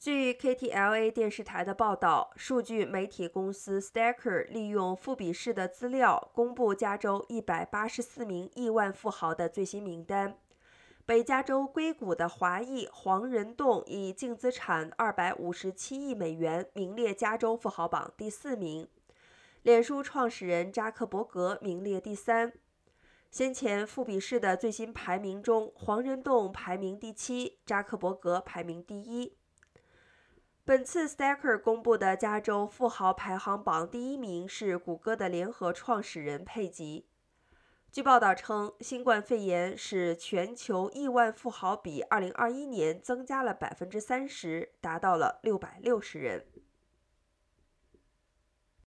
[0.00, 10.38] 据 KTLA 电视台的报道，数据媒体公司 Stacker 利用富比士的资料公布加州184名亿万富豪的最新名单。
[11.04, 18.88] 北加州硅谷的华裔黄仁栋以净资产257亿美元名列加州富豪榜第四名，
[19.60, 22.50] 脸书创始人扎克伯格名列第三。
[23.30, 29.36] 先前富比士的最新排名中，黄仁栋排名第七，扎克伯格排名第一。
[30.70, 37.08] 本次 Stacker 公布的加州富豪排行榜第一名是谷歌的联合创始人佩吉。
[37.90, 46.46] 据报道称，新冠肺炎使全球亿万富豪比2021年增加了百分之三十，达到了六百六十人。